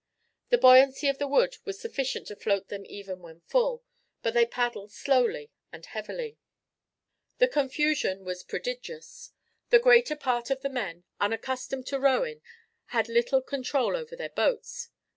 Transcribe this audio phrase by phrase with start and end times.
[0.49, 3.83] The buoyancy of the wood was sufficient to float them even when full,
[4.23, 6.39] but they paddled slowly and heavily.
[7.37, 9.31] The confusion was prodigious.
[9.69, 12.41] The greater part of the men, unaccustomed to rowing,
[12.85, 14.89] had little control over their boats.